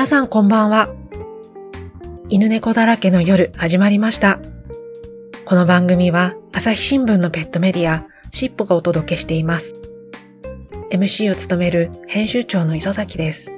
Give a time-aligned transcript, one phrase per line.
[0.00, 0.88] 皆さんこんばんは。
[2.30, 4.40] 犬猫だらけの夜始まりました。
[5.44, 9.74] この番組は朝日新聞のペットメディア、しっぽがお届けしています。
[10.90, 13.52] MC を務める編集長の磯崎です。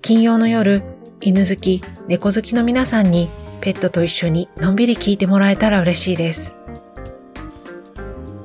[0.00, 0.82] 金曜の夜、
[1.20, 3.28] 犬好き、猫好きの皆さんに
[3.60, 6.56] ペットと一緒にのんびり聞いてもらえたら嬉しいです。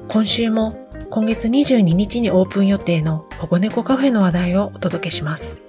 [0.10, 0.78] 今週も
[1.10, 5.67] 今月22日にオープン予定の保護猫カフェの話題をお届けします。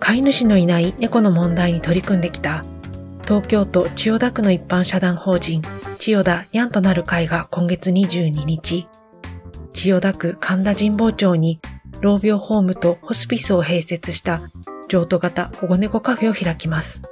[0.00, 2.64] 飼い主のいない猫の問題に取り組んできた
[3.22, 5.62] 東京都千代田区の一般社団法人
[6.00, 8.88] 千代田にゃんとなる会が今月22日、
[9.74, 11.60] 千代田区神田神保町に
[12.00, 14.40] 老病ホームとホスピスを併設した
[14.88, 17.02] 譲渡型保護猫カフェを開きます。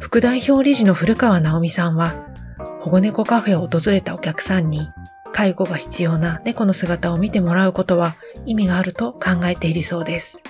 [0.00, 2.26] 副代表理事の古川直美さんは、
[2.80, 4.88] 保護猫カフェを訪れたお客さんに
[5.32, 10.41] 介護が必要な猫の姿を見てもらうことは意味があると考えているそうです。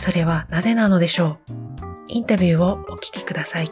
[0.00, 1.52] それはなぜなのでしょう？
[2.08, 3.70] インタビューをお聞きください。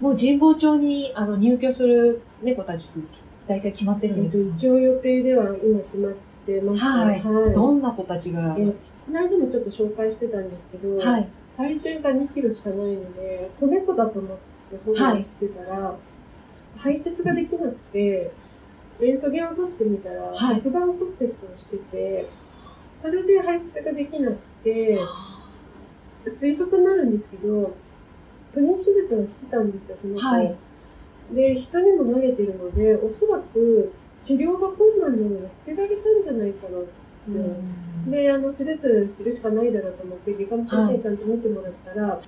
[0.00, 3.04] もう神保町にあの入居する猫たちに
[3.48, 6.12] 大体決まってるんえっと、ですか、一応予定では今決まっ
[6.44, 6.80] てます。
[6.80, 7.54] はい、はい。
[7.54, 8.74] どんな子たちが、えこ
[9.12, 11.28] の間もちょっと紹介してたんですけど、はい。
[11.56, 15.94] 体重が2キロしかないので、子猫だと思って保護してたら、
[16.76, 18.32] 排泄ができなくて、
[19.00, 21.12] レントゲンを取ってみたら、はい骨盤骨折を
[21.58, 22.28] してて、
[23.00, 24.98] それで排泄ができなくて、
[26.26, 27.74] 推測になるんですけど、
[28.52, 30.20] 不妊手術をしてたんですよ、その子。
[30.20, 30.56] はい
[31.32, 33.92] で、人にも投げてるので、おそらく
[34.22, 36.88] 治療が困難なので捨てられたんじゃないかなって。
[37.28, 42.20] うんで、あの、手術するしかないだろうと思って、外科の先生にちゃんと見てもらったら、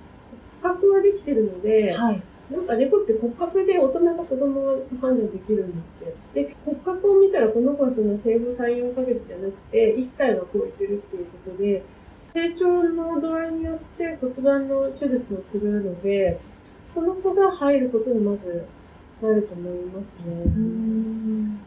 [0.61, 2.23] 骨格はできてるので、はい。
[2.51, 6.43] なんか猫って骨格で大人が子供が判断できるんですって。
[6.43, 11.83] で、骨格を見たらこの子はその生後3、4ヶ月じゃなくて、1歳は超えてるっていうことで、
[12.31, 16.39] 成長の度合いによって骨盤の手術をするので、
[16.93, 18.65] その子が入ることにまず
[19.21, 20.33] なると思いますね。
[20.45, 21.59] うん。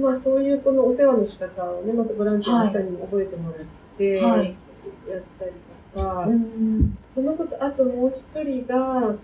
[0.00, 3.58] まあそういうこのお世話の仕方をね、またボランティアの人にも覚えてもらっ
[3.98, 4.56] て、はい。
[5.10, 5.52] やったり
[5.94, 6.96] とか、うん。
[7.14, 9.14] そのこと、あともう一人が、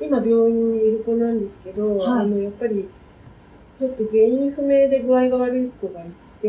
[0.00, 2.88] 今病院にいる子なんですけど、はいあの、やっぱり、
[3.76, 6.10] ちょっと原因不明で具合が悪い子がい
[6.40, 6.48] て、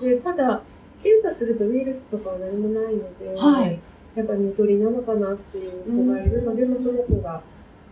[0.00, 0.62] で、ただ、
[1.02, 3.78] 検査するとウイルスとかは何もないので、はい
[4.14, 7.42] やっぱ寝取りなのかなっていう子がいるので、まあその子が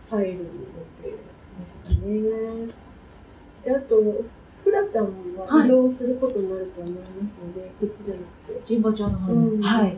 [0.09, 0.37] 入る予
[1.03, 1.17] 定で
[1.83, 2.73] すかね。
[3.65, 3.95] で、あと、
[4.63, 5.05] フラちゃん
[5.35, 8.75] は移動することになると思いますので、こっちじゃなくて。
[8.75, 9.37] 神保町の方に。
[9.55, 9.97] うんはい。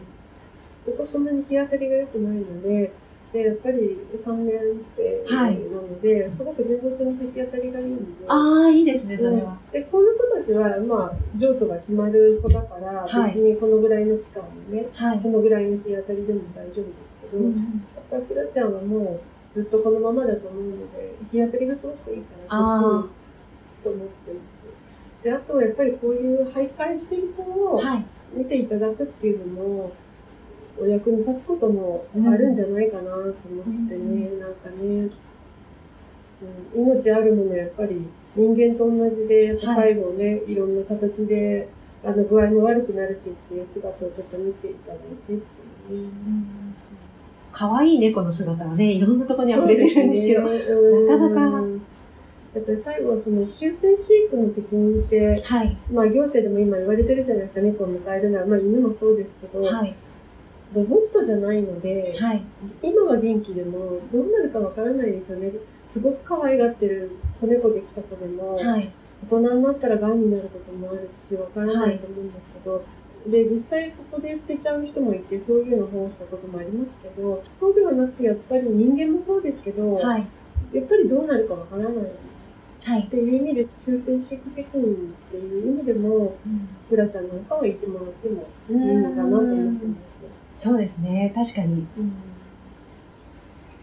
[0.86, 2.92] ここそんなに日当たりが良くないので、
[3.35, 4.56] で、やっぱり3年
[4.96, 9.57] 生なので、すごく神保町の日当たりがいいので、ああ、いいですね、それは。
[9.73, 15.28] で、この子たちは、まあ、譲渡が決まる子だから、はい別にこのぐらいの期間にね、はいこ。
[15.29, 16.85] のぐらいの日当たりでも大丈夫です
[17.29, 19.19] けど、うんやっぱりフラちゃんはも
[19.53, 23.09] うずっとこのままだと思うので、日当たりがすごくいいから、そっちに
[23.84, 25.23] と思ってます。
[25.23, 28.06] で、あとはやっぱりこういう徘徊してる子をはい。
[28.34, 29.91] 見ていただくっていうのも、
[30.80, 33.34] お役に立つこともあるんじゃないかなと思っ
[33.88, 35.09] てね、なんかね、
[36.75, 41.69] うん、命あるものやっぱり人間と同じで、やっぱ最後ね、い、ろんな形で、
[42.03, 46.12] あの具合も悪くなるしっていう姿をちょっと見ていただいてっていうね。
[47.52, 50.44] 可愛い猫の姿はね、いろんなところに溢れてるんですけど。
[50.44, 50.58] ね。
[50.58, 51.08] うん。
[51.08, 51.68] なかなか。
[52.53, 55.78] やっぱり最後はその終戦飼育の責任って、はい。
[55.91, 59.96] まあ行政でも今言われてるじゃないですか、猫を迎えるなら、まあ犬もそうですけど、はい。
[60.75, 62.44] ロボットじゃないので、はい。
[62.84, 65.52] 今は元気でもどうなるかわからないですよね。
[65.91, 68.91] すごく可愛がってる子猫できた子でも、はい。
[69.24, 72.84] 大人になったら癌になることもあるし、わからないと思うんですけど、
[73.28, 80.28] で、実際そこで捨てちゃう人もいて、そういうのを保護したこともありますけど、そうではなくて、やっぱり人間もそうですけど、はい。
[80.73, 81.96] やっぱりどうなるかわからないっ
[82.84, 83.08] はい。
[83.08, 86.35] ていう意味で、修正飼育責任っていう意味でも、
[86.88, 90.15] フラちゃんなんかはいてもらってもいいのかなと思ってます。
[90.57, 91.85] そうですね、確かに。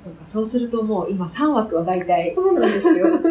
[0.03, 2.31] そうか、そうするともう今3枠は大体。
[2.31, 3.07] そうなんですよ。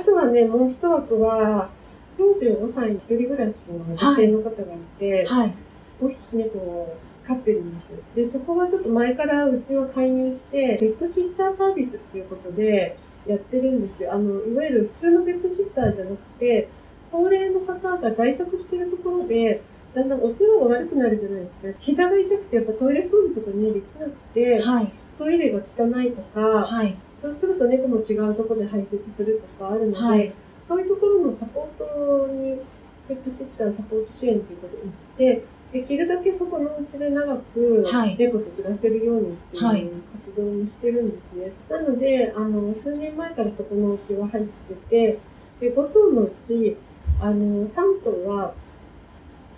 [0.00, 1.70] あとはね、もう一枠は、
[2.18, 5.54] 45歳に一人暮らしの女性の方がいて、はい。
[6.00, 6.96] 5匹猫を
[7.26, 7.94] 飼ってるんです。
[8.14, 12.96] で、そこはちょっと前からうちは介入して、ペットシッターサービスっていうことで
[13.26, 14.12] やってるんですよ。
[14.12, 16.68] あの、いわゆる普通のペットシッターじゃなくて、
[17.10, 19.62] 高齢の方が在宅してるところで、
[19.94, 21.78] だんだんお世話が悪くなるじゃないですか。
[21.80, 24.92] 膝が痛くてやっぱトイレ掃除とかね、できなくて、はい。
[25.18, 26.96] トイレが汚いとか、はい。
[27.20, 32.56] そうすると猫も違うところで排泄するとかあるので、はいそういうところのサポートに、
[33.08, 39.90] ペットシッターサポート支援ということに行って、できるだけそこのうちで長くはい猫と暮らせるようにっていうはい
[40.24, 41.52] 活動もしてるんですね。
[41.68, 45.18] なので、あの、数年前からそこのうちは入ってて、
[45.60, 46.76] で、5頭のうち、
[47.20, 48.54] あの、3頭は、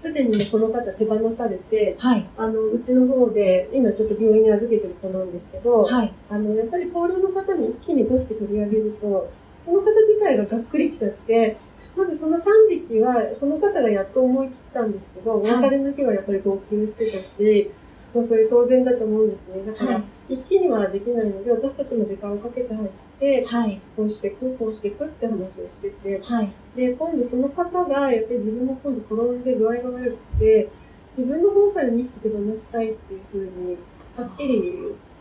[0.04, 2.26] すでにこの方手放されて、はい。
[2.36, 6.12] あの、うちの方で、今ちょっと病院に預けてる子なんですけど、はい。
[6.28, 9.30] あの、やっぱり高齢の方に一気に5匹取り上げると、
[9.64, 11.56] その方自体ががっくりきちゃって、
[11.96, 17.70] まずその3匹は、その方がやっと思い切ったんですけど、おはい別れの日はやっぱり号泣してたし、
[18.14, 19.64] まあそれ当然だと思うんですね。
[19.66, 22.88] だから、一気にはできないので、私たちも時間をかけて入っ
[23.18, 23.80] て、はい。
[23.96, 26.52] こうしてく、こうしてくって話をしてて、はい。
[26.76, 30.68] で、今度その方が、やっぱり自分も今度転んで具合が悪くて、
[31.16, 33.76] 自分の方から2匹手放したいっていうふうに、
[34.16, 34.62] はっきり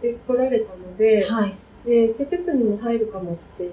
[0.02, 1.56] 言ってこられたので、はい。
[1.86, 3.72] で、施設にも入るかもっていう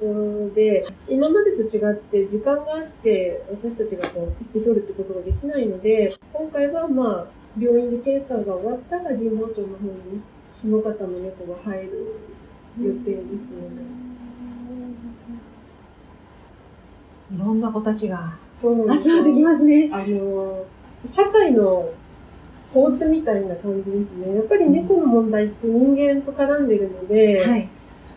[0.00, 10.20] ことで、今までと違って時間があって、私たちがこう、引き取るってことができないので、今回はまあ、病院で検査が終わったら神保町の方に、
[10.60, 12.16] その方の猫が入る
[12.80, 14.00] 予定ですね。
[17.32, 19.88] いろんな子たちが集まってきますね。
[19.92, 20.64] あの、
[21.06, 21.92] 社会の
[22.74, 24.34] 構図みたいな感じですね。
[24.34, 27.68] やっぱり猫の問題って人間と絡んでるので、はい。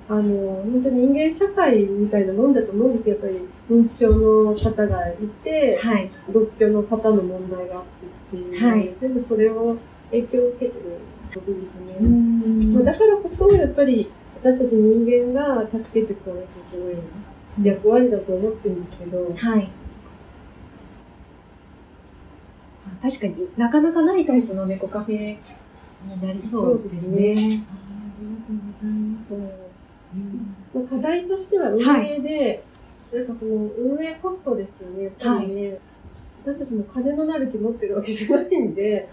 [0.09, 3.15] あの、本当に人間社会みたいなもんだと思うんですよ。
[3.15, 3.39] やっぱり
[3.69, 6.11] 認知症の方がいて、はい。
[6.29, 7.83] 独居の方の問題があっ
[8.31, 9.77] てっていう、はい全部それを
[10.11, 10.99] 影響を受けてる
[11.33, 11.97] ことですね。
[12.73, 14.09] まあだからこそ、やっぱり
[14.41, 19.69] 私たち人間が助けていかなきゃいけない役割だと思ってるんですけど、はい。
[23.01, 25.37] 確かになかなかないタイプの猫カフェに
[26.21, 27.31] なりそうですね。
[27.31, 29.72] ありがとうございます。
[30.13, 32.63] うんまあ課題としては運営で、
[33.13, 35.79] なんかその運営コストですよね、やっぱりね。
[36.45, 39.09] 私たちも金のなる気持ってるわけじゃないんで、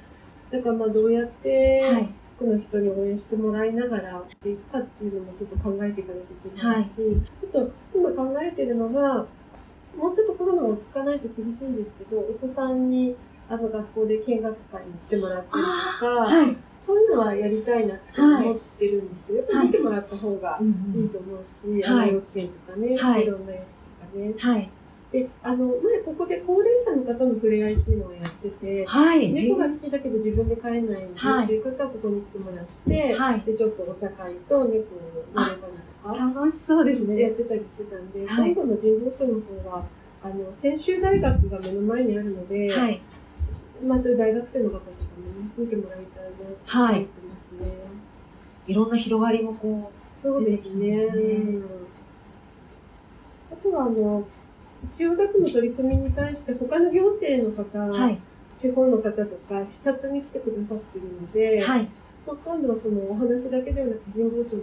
[0.50, 2.08] だからまあどうやって、はい。
[2.40, 7.14] 多くの人に応援してもらいながらやっていくかっていうのもちょっと考えていかなきゃいけないし、
[7.44, 9.26] あと今考えてるのが、
[9.96, 13.14] もうちょっとコロナが落ち着かないと厳しいんですけど、お子さんに
[13.48, 16.56] あの学校で見学会に来てもらったりとか、はい。
[16.90, 19.38] そういうのはやりたいなって思ってるんですよ。
[19.38, 20.64] やっぱり見てもらった方がい
[21.04, 24.34] いと思うし、はいあの幼稚園とかね、はいいろんなやつとかね。
[24.36, 24.70] はい。
[25.12, 29.30] で、あの、前ここで高齢者の方の触れ合いっていうのをやってて、はい。
[29.30, 33.40] 猫が好きだけど自分で飼えないっていう方はここに来てもらって、はい。
[33.42, 34.70] で、ちょっとお茶会と猫を
[35.32, 35.62] 乗れたり
[36.02, 37.20] とか、楽しそうですね。
[37.20, 39.86] やってたりしてたんで、はい今度の神保町の方は、
[40.24, 43.00] あの、専修大学が目の前にあるので、はい。
[43.86, 45.09] まあそういう大学生の方と
[45.56, 47.70] 見てもらいたいなと思ってますね。
[48.66, 49.90] いろんな広がりもこ
[50.20, 50.96] そうですね。
[50.96, 51.64] ねうん
[53.52, 54.24] あとは、あの、
[54.88, 57.92] 千代田区の取り組みに対して、他の行政の方、う。
[57.92, 58.18] はい。
[58.56, 61.88] 地方の方とか、視察に来てくださってるので、はい。
[62.26, 64.60] まあ、今度はそのお話だけではなく、神保町の方とか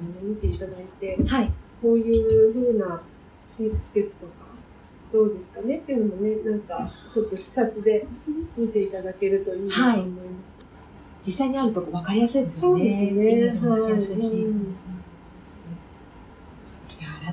[0.00, 1.52] も見ていただいて、はい。
[1.80, 3.02] こういう風な
[3.42, 4.43] 施施設とか、
[5.14, 8.04] どうですかねっていうのもね、なんか、ちょっと視察で
[8.56, 11.24] 見ていただけるといいなと思います。
[11.24, 12.96] 実際にあると分かりやすいですよそうですね。
[12.96, 14.10] ねイメージもつきやすいし。
[14.10, 14.76] はいうん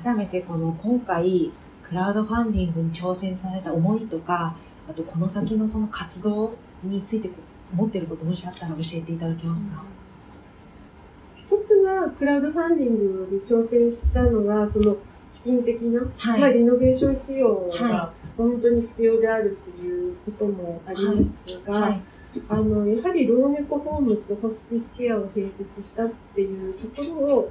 [0.02, 1.52] 改めてこの今回、
[1.86, 4.56] クラウドファンディングに挑戦された思いとか、
[4.88, 7.30] あとこの先のその活動について
[7.74, 9.84] 思っていることもしあったら教えていただけますか、
[11.36, 14.96] 一つは、クラウドファンディングに挑戦したのが、その
[15.28, 16.40] 資金的な、はい。
[16.40, 22.02] まあ、リノベーション費用はが本当に必要であるっていうこともありますが、はい。
[22.48, 27.50] あの、やはり老猫ホームとホスピスケアを併設したっていうところを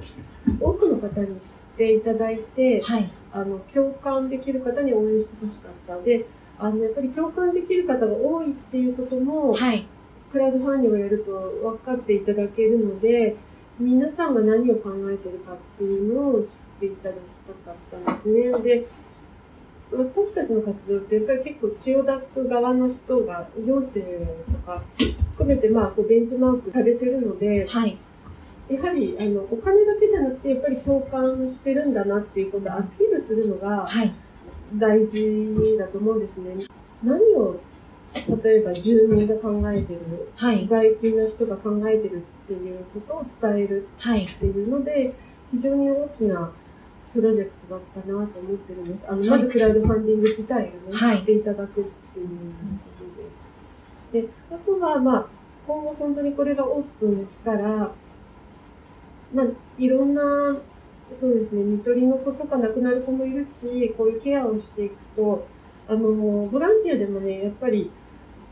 [0.60, 3.10] 多くの方に知っていただいて、はい。
[3.32, 5.98] あの、共感できる方に応援してほしかった。
[6.02, 6.26] で、
[6.58, 9.86] あの、やっぱり共感できる方が多いっていうことも、はい。
[10.32, 13.36] クラウドファンディングをやると分かっていただけるので、
[13.82, 17.18] 皆さんが何を考えてるかっていうのを知っていただき
[17.64, 18.62] たかったんですね。
[18.62, 18.86] で、
[19.90, 24.82] 私たちの活動ってやっぱり結構千代田区側の人が行政とか
[25.32, 27.98] 含めてまあこうベンチマークされてるので、はい。
[28.68, 34.12] やはりあのお金だけじゃなくてやっぱり共感してるんだなっていうことをアピールするのがはい。
[34.76, 36.66] 大事だと思うんですね。
[37.02, 37.60] 何を
[38.14, 40.00] 例えば住民が考えてる
[40.36, 40.66] はい。
[40.68, 44.24] 在勤の人が考えてるっていうことを伝えるはい。
[44.24, 45.14] っていうので、
[45.50, 46.52] 非常に大きな
[47.12, 49.06] プロジェクトだったなと思ってるんです。
[49.08, 52.34] あの、はいまずクラウドファンディング自体をね、はい知っていただくっていうこ
[54.12, 54.22] とで。
[54.22, 55.26] で、あとは、まあ、
[55.66, 57.92] 今後本当にこれがオープンしたら、
[59.34, 59.46] まあ、
[59.78, 60.56] いろんな
[61.18, 65.46] そうですね、見取りの子とか亡くなる子もいるし、こういうケアをしていくと、
[65.88, 67.90] あの、ボランティアでもね、やっぱり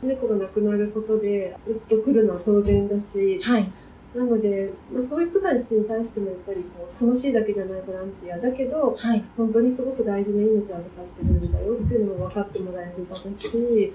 [0.03, 3.71] 猫が亡くなることで、うっとくるのは当然だし、はい。
[4.15, 9.25] なので、まあ、そういう人たちに対してもやっぱりこう楽しいだけじゃないボランティアだけど、はい。
[9.37, 13.93] 本当にすごく大事な命を預かってるんだよっていうのを分かってもらえる場だし、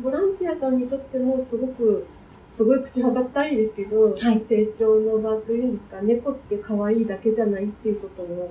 [0.00, 2.06] ボランティアさんにとってもすごく、
[2.54, 8.50] すごい口はばったいですけど、はい成長の場というんですか、猫って可愛いだけじゃないっていうことを、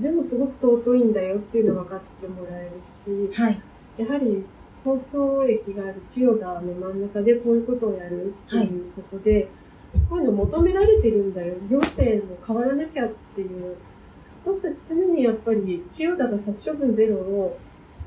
[0.00, 3.60] でもすごく尊いんだよっていうのを分かってもらえるし、はい。
[3.98, 4.44] やはり
[4.84, 9.48] 東京駅がある千代田の真ん中でこういうことをやるっていうことで、
[10.08, 11.54] こういうの求められてるんだよ。
[11.68, 13.76] 行政も変わらなきゃっていう。
[14.44, 17.58] 私たち常にやっぱり千代田が殺処分ゼロを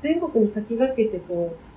[0.02, 1.74] 全国に先駆けてこう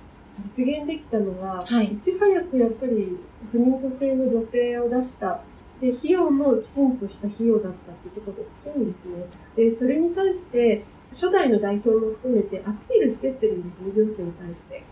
[0.56, 3.18] 実現できたのは、はいいち早くやっぱり
[3.52, 5.40] 不妊去勢の女性を出した。
[5.80, 9.24] で、費用もきちんとした費用だったっていうところが大きいんですね。
[9.56, 14.82] で、それに対して、初代の代表も含めてアピールしてってるんですね、行政に対して。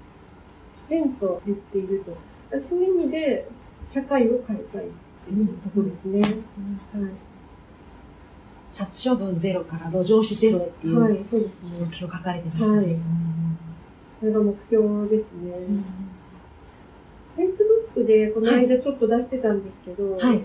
[0.77, 2.59] きちんと言っていると。
[2.61, 3.49] そういう意味で、
[3.85, 4.89] 社会を変えたいっ
[5.27, 6.21] ていうところですね。
[6.23, 6.33] はい。
[8.71, 11.95] 殺処分ゼロから路上死ゼロへっていうはい、そうですね目。
[11.95, 12.77] 標書かれてましたね。
[12.77, 12.97] はい
[14.19, 15.53] それが目標ですね。
[17.37, 20.43] Facebook でこの間ちょっと出してたんですけど、はい。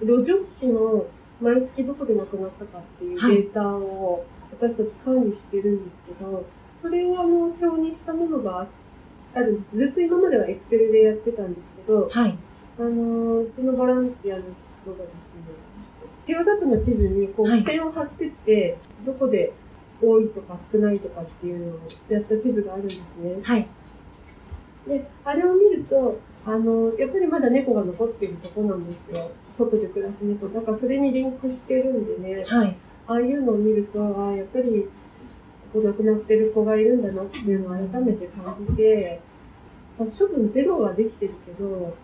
[0.00, 1.06] 路上死の
[1.40, 4.24] 毎月どこで亡くなったかっていうはいデータを
[4.62, 6.46] 私たち管理してるんですけど、
[6.80, 8.68] それをあの表にしたものが
[9.34, 9.76] あるんです。
[9.76, 12.38] ずっと今までは Excel でやってたんですけど、はい。
[12.78, 14.44] あの、うちのボランティアの
[14.84, 15.10] 人がですね、
[16.24, 19.52] 千代田区の地図にこうはい付箋を貼ってって、どこで
[20.00, 23.40] 多いとか少ないとかっていうのをやった地図があるんですね。
[23.42, 23.66] はい。
[24.86, 29.18] で、あれを見ると、あの、やっぱりまだ猫が残っているとこなんですよ。
[29.50, 30.46] 外で暮らす猫。
[30.48, 32.76] だからそれにリンクしてるんでね、はい。
[33.06, 34.88] ああいうのを見ると、ああ、やっぱり、
[35.72, 39.20] こう亡くなってる子がいるんだなっていうのを改めて感じて、
[39.96, 41.96] 殺処分ゼロはできてるけど、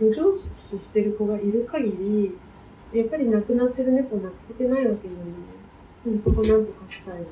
[0.00, 2.38] 路上死してる子がいる限り、
[2.92, 5.54] やっぱり亡くなってる猫をなくせてないわけなので、
[6.06, 7.24] うん、そこなんとかしたい。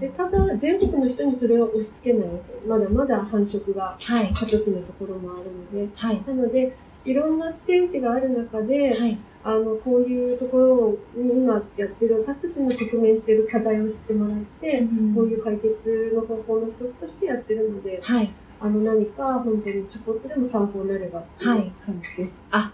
[0.00, 2.52] で、ただ、全国の人にそれは押し付けないです。
[2.66, 4.32] まだまだ繁殖がはい。
[4.32, 6.22] 過渡期のところもあるので、はい。
[6.26, 9.18] なので、いろんなステージがある中で、はい。
[9.46, 14.82] あの、こういうところに今やってる、私たちの直面している課題を知ってもらって、
[15.14, 18.30] こういう解決の方法の一つとしてやってるので、はい。
[18.60, 22.32] あの、何か本当にちょこっとでも参考になればっていうはい感じです。
[22.50, 22.70] わ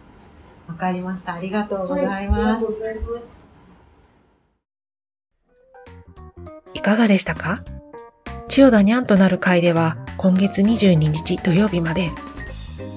[0.79, 1.35] かりました。
[1.35, 2.79] ありがとうございはありますがとう。
[2.79, 3.41] ございます。
[6.75, 7.65] いかがでしたか？
[8.49, 12.11] 千代田にゃんとなる会では今月22日土曜日まで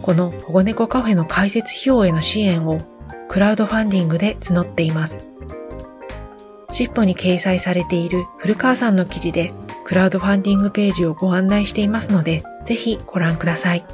[0.04, 2.82] この保護猫カフェの開設費用への支援を
[3.30, 5.18] クラウドファンディングで募っています。
[6.74, 9.54] シッポに掲載されている古川さんの記事で
[9.86, 13.86] クラウドファンディングページをご案内していますのでぜひご覧ください。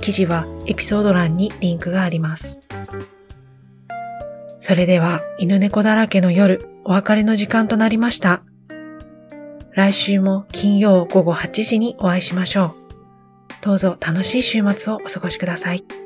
[0.00, 2.60] 記事はエピソード欄にリンクがあります。
[4.60, 8.42] それでは犬猫だらけの夜お別れの時間となりました。
[9.72, 12.83] 来週も金曜午後8時にお会いしましょう。
[13.64, 16.03] どうぞ楽しい週末をお過ごしください。